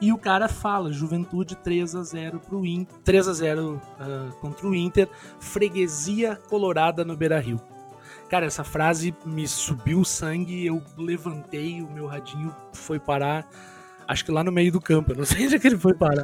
[0.00, 4.30] E o cara fala: Juventude 3 a 0 pro Inter, 3 a 0 uh, ah,
[4.40, 5.08] contra o Inter,
[5.38, 7.60] freguesia colorada no Beira-Rio.
[8.28, 13.46] Cara, essa frase me subiu o sangue, eu levantei, o meu radinho foi parar,
[14.10, 15.94] acho que lá no meio do campo, eu não sei onde é que ele foi
[15.94, 16.22] parar.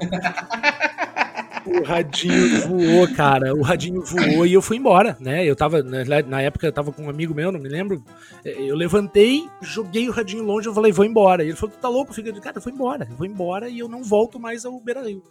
[1.64, 3.54] o radinho voou, cara.
[3.54, 5.44] O radinho voou e eu fui embora, né?
[5.44, 8.04] Eu tava, na época, eu tava com um amigo meu, não me lembro.
[8.44, 11.44] Eu levantei, joguei o radinho longe, eu falei, vou embora.
[11.44, 12.12] E ele falou, tu tá louco?
[12.12, 15.02] Fica, cara, eu vou embora, eu vou embora e eu não volto mais ao Beira
[15.02, 15.22] Rio.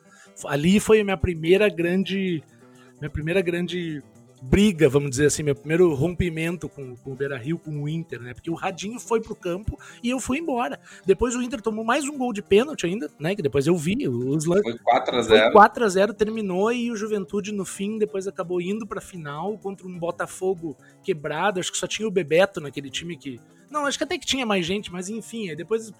[0.45, 2.41] Ali foi a minha primeira grande.
[2.99, 4.01] Minha primeira grande
[4.41, 8.21] briga, vamos dizer assim, meu primeiro rompimento com, com o Beira Rio, com o Inter,
[8.21, 8.33] né?
[8.33, 10.79] Porque o Radinho foi pro campo e eu fui embora.
[11.05, 13.35] Depois o Inter tomou mais um gol de pênalti ainda, né?
[13.35, 14.07] Que depois eu vi.
[14.07, 15.51] Os foi 4x0.
[15.51, 20.77] 4x0, terminou e o Juventude no fim depois acabou indo pra final contra um Botafogo
[21.03, 21.59] quebrado.
[21.59, 23.39] Acho que só tinha o Bebeto naquele time que.
[23.69, 25.91] Não, acho que até que tinha mais gente, mas enfim, aí depois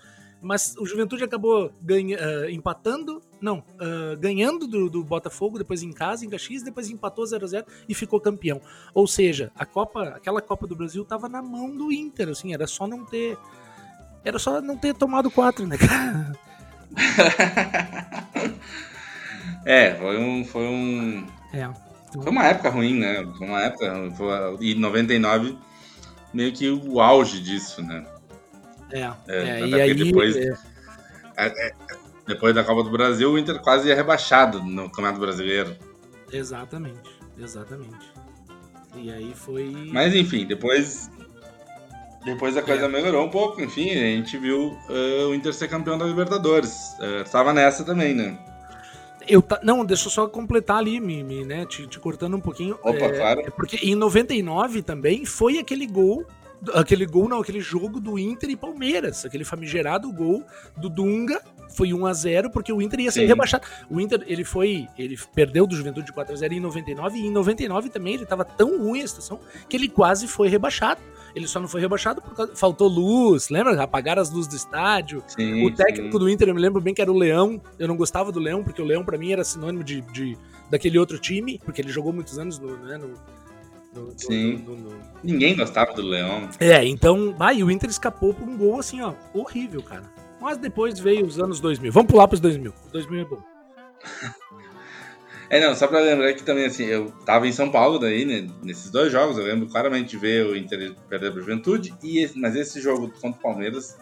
[0.46, 5.92] Mas o Juventude acabou ganha, uh, empatando, não, uh, ganhando do, do, Botafogo, depois em
[5.92, 8.62] casa, em Caxias, depois empatou 0x0 e ficou campeão.
[8.94, 12.68] Ou seja, a Copa, aquela Copa do Brasil tava na mão do Inter, assim, era
[12.68, 13.36] só não ter.
[14.24, 16.32] Era só não ter tomado quatro, né, cara?
[19.66, 20.46] é, foi um.
[20.46, 21.26] Foi um.
[21.54, 21.68] É.
[22.14, 23.28] Foi uma época ruim, né?
[23.36, 24.12] Foi uma época.
[24.16, 25.58] Foi, e 99
[26.32, 28.06] meio que o auge disso, né?
[28.92, 29.94] É, é, é e aí...
[29.94, 30.58] Depois, é.
[31.38, 31.72] É, é...
[32.28, 35.76] depois da Copa do Brasil, o Inter quase ia rebaixado no Campeonato Brasileiro.
[36.32, 38.14] Exatamente, exatamente.
[38.96, 39.90] E aí foi...
[39.92, 41.10] Mas enfim, depois...
[42.24, 42.88] Depois a coisa é.
[42.88, 46.96] melhorou um pouco, enfim, a gente viu uh, o Inter ser campeão da Libertadores.
[47.00, 48.36] Uh, tava nessa também, né?
[49.28, 49.60] Eu ta...
[49.64, 52.78] Não, deixa eu só completar ali, me, me né, te, te, cortando um pouquinho.
[52.82, 53.42] Opa, é, claro.
[53.42, 56.26] É porque em 99 também foi aquele gol
[56.74, 60.44] aquele gol, não, aquele jogo do Inter e Palmeiras, aquele famigerado gol
[60.78, 61.42] do Dunga,
[61.76, 63.28] foi 1 a 0 porque o Inter ia ser Sim.
[63.28, 63.68] rebaixado.
[63.90, 67.28] O Inter, ele foi, ele perdeu do Juventude de 4 a 0 em 99 e
[67.28, 71.02] em 99 também ele estava tão ruim a situação que ele quase foi rebaixado.
[71.36, 73.82] Ele só não foi rebaixado porque faltou luz, lembra?
[73.84, 75.22] Apagaram as luzes do estádio.
[75.28, 76.20] Sim, o técnico sim.
[76.20, 77.62] do Inter, eu me lembro bem que era o Leão.
[77.78, 80.38] Eu não gostava do Leão, porque o Leão para mim era sinônimo de, de,
[80.70, 83.14] daquele outro time, porque ele jogou muitos anos no, né, no
[84.18, 84.64] Sim.
[84.66, 85.02] No, no, no...
[85.24, 86.50] Ninguém gostava do Leão.
[86.60, 87.36] É, então.
[87.40, 89.14] Ah, e o Inter escapou por um gol assim, ó.
[89.34, 90.04] Horrível, cara.
[90.40, 91.92] Mas depois veio os anos 2000.
[91.92, 92.74] Vamos pular para os 2000.
[92.92, 93.42] 2000 é bom.
[95.50, 98.48] é, não, só para lembrar que também, assim, eu tava em São Paulo daí, né,
[98.62, 102.56] nesses dois jogos, eu lembro claramente de ver o Inter perder para Juventude, e, mas
[102.56, 103.98] esse jogo contra o Palmeiras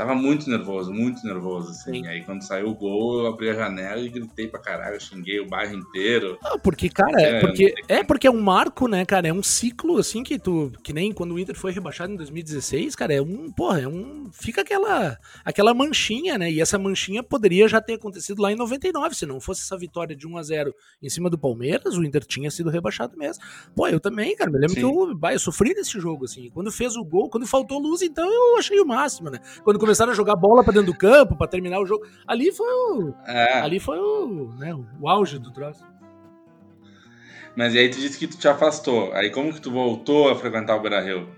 [0.00, 2.02] tava muito nervoso, muito nervoso, assim.
[2.02, 2.06] Sim.
[2.06, 5.46] Aí quando saiu o gol, eu abri a janela e gritei pra caralho, xinguei o
[5.46, 6.38] bairro inteiro.
[6.42, 9.28] Não, porque, cara, é, porque, é porque é um marco, né, cara?
[9.28, 10.72] É um ciclo, assim, que tu.
[10.82, 13.52] Que nem quando o Inter foi rebaixado em 2016, cara, é um.
[13.52, 14.30] Porra, é um.
[14.32, 15.18] Fica aquela.
[15.44, 16.50] aquela manchinha, né?
[16.50, 19.14] E essa manchinha poderia já ter acontecido lá em 99.
[19.14, 22.24] Se não fosse essa vitória de 1 a 0 em cima do Palmeiras, o Inter
[22.24, 23.44] tinha sido rebaixado mesmo.
[23.76, 24.50] Pô, eu também, cara.
[24.50, 24.80] Me lembro Sim.
[24.80, 26.48] que eu, bah, eu sofri nesse jogo, assim.
[26.48, 29.38] Quando fez o gol, quando faltou luz, então eu achei o máximo, né?
[29.62, 32.06] Quando começaram a jogar bola para dentro do campo, para terminar o jogo.
[32.26, 33.14] Ali foi o.
[33.26, 33.60] É.
[33.60, 35.84] Ali foi o, né, o auge do troço.
[37.56, 39.12] Mas aí tu disse que tu te afastou.
[39.12, 41.28] Aí como que tu voltou a frequentar o Beira Rio?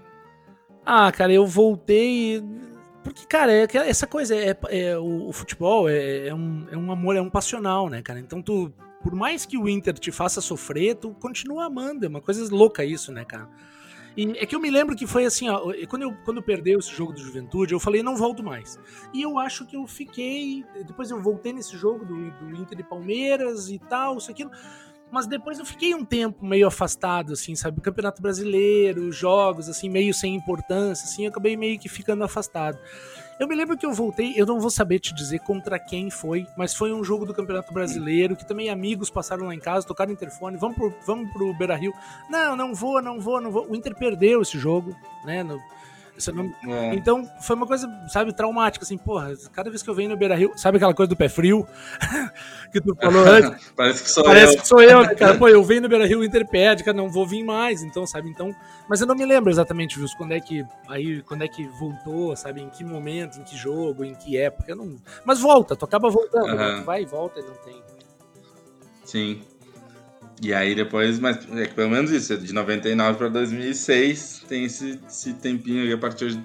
[0.85, 2.45] Ah, cara, eu voltei.
[3.03, 6.93] Porque, cara, é, essa coisa é, é o, o, futebol é, é, um, é um
[6.93, 8.21] amor, é um passional, né, cara?
[8.21, 8.71] Então tu,
[9.03, 12.05] por mais que o Inter te faça sofrer, tu continua amando.
[12.05, 13.49] É uma coisa louca isso, né, cara?
[14.16, 16.79] E é que eu me lembro que foi assim, ó, quando eu, quando eu perdeu
[16.79, 18.79] esse jogo do Juventude, eu falei, não volto mais.
[19.12, 20.64] E eu acho que eu fiquei.
[20.87, 24.51] Depois eu voltei nesse jogo do, do Inter e Palmeiras e tal, isso aquilo.
[25.11, 27.83] Mas depois eu fiquei um tempo meio afastado, assim, sabe?
[27.83, 32.79] Campeonato Brasileiro, jogos, assim, meio sem importância, assim, eu acabei meio que ficando afastado.
[33.43, 36.47] Eu me lembro que eu voltei, eu não vou saber te dizer contra quem foi,
[36.57, 40.13] mas foi um jogo do Campeonato Brasileiro que também amigos passaram lá em casa, tocaram
[40.13, 41.93] interfone, vamos pro, vamos pro Beira Rio.
[42.31, 43.69] Não, não vou, não vou, não vou.
[43.69, 45.43] O Inter perdeu esse jogo, né?
[45.43, 45.61] No,
[46.31, 46.95] é.
[46.95, 50.35] Então, foi uma coisa, sabe, traumática, assim, porra, cada vez que eu venho no Beira
[50.35, 51.67] Rio, sabe aquela coisa do pé frio?
[52.73, 53.71] que tu falou antes?
[53.77, 54.61] Parece que sou Parece eu.
[54.61, 55.37] que sou eu, né, cara?
[55.37, 58.07] Pô, eu venho no Beira Rio, o Inter pede, cara, não vou vir mais, então,
[58.07, 58.55] sabe, então...
[58.89, 62.37] Mas eu não me lembro exatamente, Wilson, quando é que, aí, quando é que voltou,
[62.37, 64.97] sabe, em que momento, em que jogo, em que época, eu não...
[65.25, 66.57] Mas volta, tu acaba voltando, uhum.
[66.57, 66.77] né?
[66.81, 67.83] tu vai e volta e não tem...
[69.05, 69.43] Sim.
[70.43, 75.01] E aí depois, mas é que pelo menos isso, de 99 para 2006 tem esse,
[75.07, 76.45] esse tempinho aí a partir de,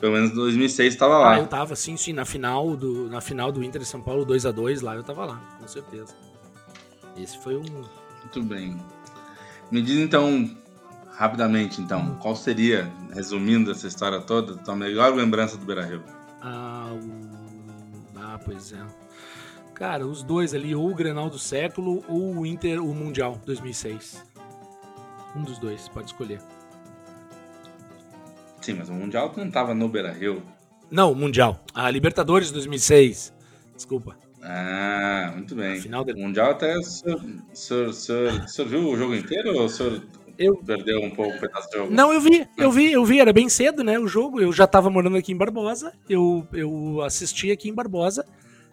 [0.00, 1.34] pelo menos 2006 estava lá.
[1.34, 4.24] Ah, eu tava, sim, sim, na final do, na final do Inter de São Paulo
[4.24, 6.12] 2 a 2 lá eu tava lá, com certeza.
[7.16, 7.62] Esse foi um...
[7.62, 8.76] Muito bem.
[9.70, 10.50] Me diz então,
[11.12, 12.16] rapidamente então, hum.
[12.16, 16.02] qual seria, resumindo essa história toda, a tua melhor lembrança do Beira-Rio?
[16.42, 18.18] Ah, o...
[18.18, 18.84] ah, pois é.
[19.80, 24.22] Cara, os dois ali, ou o Grenal do século ou o Inter, o Mundial 2006.
[25.34, 26.38] Um dos dois, pode escolher.
[28.60, 30.42] Sim, mas o Mundial não tava no Beira-Rio.
[30.90, 31.64] Não, o Mundial.
[31.72, 33.32] A Libertadores 2006.
[33.74, 34.18] Desculpa.
[34.42, 35.80] Ah, muito bem.
[35.80, 36.04] Final.
[36.04, 37.56] O Mundial até o senhor, o,
[37.94, 38.34] senhor,
[38.84, 40.02] o, jogo inteiro ou o senhor
[40.36, 40.56] eu...
[40.58, 41.94] perdeu um pouco o pedaço do jogo?
[41.94, 44.42] Não, eu vi, eu vi, eu vi, era bem cedo, né, o jogo.
[44.42, 48.26] Eu já tava morando aqui em Barbosa, eu, eu assisti aqui em Barbosa.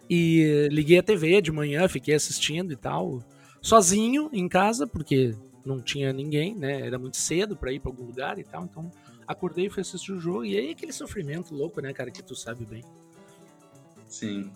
[0.08, 3.22] E liguei a TV de manhã, fiquei assistindo e tal,
[3.60, 6.86] sozinho em casa, porque não tinha ninguém, né?
[6.86, 8.64] Era muito cedo para ir para algum lugar e tal.
[8.64, 8.90] Então
[9.26, 10.44] acordei e fui assistir o jogo.
[10.44, 12.82] E aí aquele sofrimento louco, né, cara, que tu sabe bem.
[14.06, 14.50] Sim.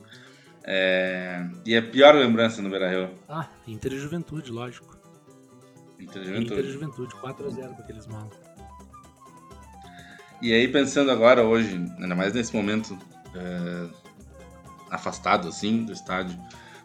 [0.64, 1.46] É...
[1.66, 3.10] E a pior lembrança no Beira Rio?
[3.28, 4.96] Ah, Inter e Juventude, lógico.
[6.00, 6.52] Inter e Juventude.
[6.52, 8.34] Inter e Juventude, 4x0 para aqueles malos.
[10.40, 12.98] E aí, pensando agora, hoje, ainda mais nesse momento
[13.34, 13.88] é,
[14.92, 16.38] afastado assim do estádio.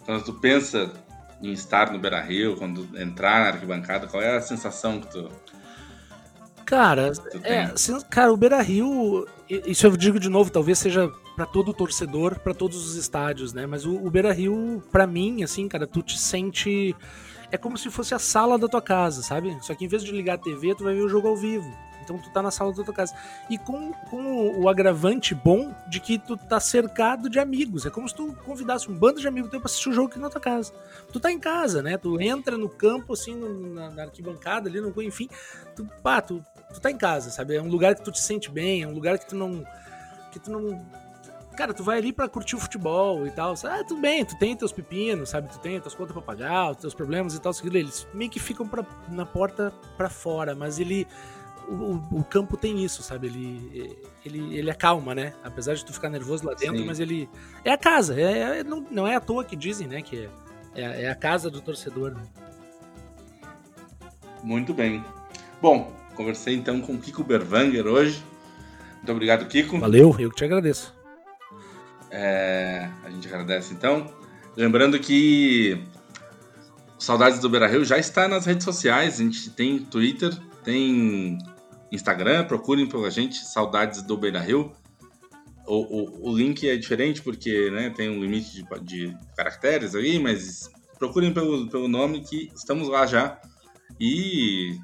[0.06, 0.92] Quando tu pensa
[1.42, 5.30] em estar no Beira Rio, quando entrar na arquibancada, qual é a sensação que tu.
[6.66, 7.12] Cara,
[7.44, 7.72] é,
[8.10, 12.54] cara, o Beira Rio, isso eu digo de novo, talvez seja para todo torcedor, para
[12.54, 13.66] todos os estádios, né?
[13.66, 16.96] Mas o, o Beira Rio, para mim, assim, cara, tu te sente.
[17.50, 19.58] É como se fosse a sala da tua casa, sabe?
[19.62, 21.72] Só que em vez de ligar a TV, tu vai ver o jogo ao vivo.
[22.08, 23.14] Então tu tá na sala da tua casa.
[23.50, 27.86] E com, com o agravante bom de que tu tá cercado de amigos.
[27.86, 30.20] É como se tu convidasse um bando de amigos teu pra assistir o jogo aqui
[30.20, 30.72] na tua casa.
[31.12, 31.98] Tu tá em casa, né?
[31.98, 35.28] Tu entra no campo, assim, no, na, na, arquibancada ali, no, enfim.
[35.76, 36.44] Tu, pá, tu,
[36.74, 37.56] tu tá em casa, sabe?
[37.56, 39.66] É um lugar que tu te sente bem, é um lugar que tu não.
[40.32, 40.86] que tu não.
[41.58, 43.56] Cara, tu vai ali para curtir o futebol e tal.
[43.66, 45.50] Ah, tudo bem, tu tem teus pepinos, sabe?
[45.50, 47.52] Tu tem tuas contas pra pagar, os teus problemas e tal.
[47.64, 51.08] Eles meio que ficam pra, na porta para fora, mas ele
[51.68, 53.28] o, o, campo tem isso, sabe?
[53.28, 55.34] Ele, ele, ele acalma, né?
[55.44, 56.86] Apesar de tu ficar nervoso lá dentro, Sim.
[56.86, 57.30] mas ele.
[57.64, 60.02] É a casa, é, é, não, não é à toa que dizem, né?
[60.02, 60.30] Que
[60.76, 62.12] é, é, é a casa do torcedor.
[62.12, 62.24] Né?
[64.44, 65.04] Muito bem.
[65.62, 68.24] Bom, conversei então com o Kiko Berwanger hoje.
[68.96, 69.80] Muito obrigado, Kiko.
[69.80, 70.96] Valeu, eu que te agradeço.
[72.10, 74.08] É, a gente agradece então.
[74.56, 75.84] Lembrando que
[76.98, 79.20] Saudades do Beira Rio já está nas redes sociais.
[79.20, 81.38] A gente tem Twitter, tem
[81.92, 84.74] Instagram, procurem pela gente, Saudades do Beira Rio.
[85.66, 90.18] O, o, o, link é diferente porque né, tem um limite de, de, caracteres aí,
[90.18, 93.40] mas procurem pelo, pelo nome que estamos lá já.
[94.00, 94.78] E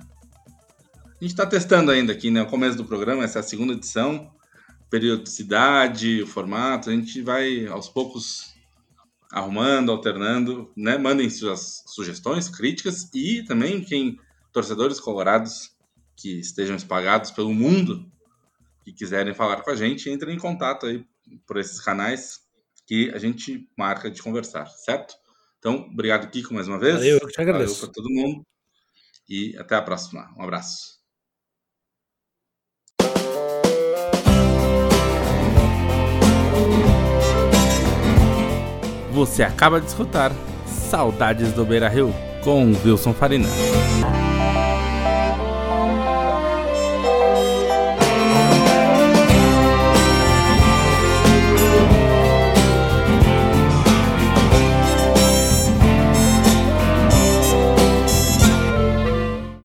[1.06, 2.42] a gente está testando ainda aqui, né?
[2.42, 4.30] O começo do programa, essa é a segunda edição.
[4.90, 8.54] Periodicidade, o formato, a gente vai aos poucos
[9.32, 10.98] arrumando, alternando, né?
[10.98, 14.18] Mandem suas sugestões, críticas e também quem
[14.52, 15.73] torcedores colorados
[16.16, 18.12] que estejam espalhados pelo mundo
[18.84, 21.06] que quiserem falar com a gente, entrem em contato aí
[21.48, 22.42] por esses canais
[22.86, 25.16] que a gente marca de conversar, certo?
[25.58, 26.96] Então, obrigado, Kiko, mais uma vez.
[26.96, 27.76] Valeu, eu te agradeço.
[27.76, 28.46] Valeu para todo mundo.
[29.30, 30.30] E até a próxima.
[30.38, 31.02] Um abraço.
[39.14, 40.32] Você acaba de escutar
[40.66, 42.12] Saudades do Beira Rio
[42.44, 43.48] com Wilson Farina.